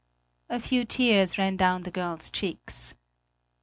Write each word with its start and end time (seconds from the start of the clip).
A 0.49 0.59
few 0.59 0.83
tears 0.83 1.37
ran 1.37 1.57
down 1.57 1.81
the 1.81 1.91
girl's 1.91 2.31
cheeks. 2.31 2.95